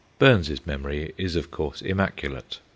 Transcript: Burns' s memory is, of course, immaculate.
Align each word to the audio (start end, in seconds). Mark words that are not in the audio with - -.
Burns' 0.17 0.49
s 0.49 0.65
memory 0.65 1.13
is, 1.15 1.35
of 1.35 1.51
course, 1.51 1.79
immaculate. 1.83 2.57